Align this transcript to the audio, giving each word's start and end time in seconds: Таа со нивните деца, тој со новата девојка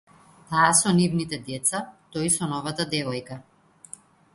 Таа 0.53 0.69
со 0.79 0.93
нивните 1.01 1.39
деца, 1.51 1.85
тој 2.17 2.35
со 2.41 2.51
новата 2.57 2.91
девојка 2.97 3.43